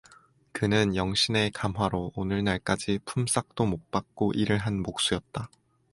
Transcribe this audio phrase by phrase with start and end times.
[0.51, 5.51] 그는 영신의 감화로 오늘날까지 품삯도 못 받고 일을 한 목수 였다.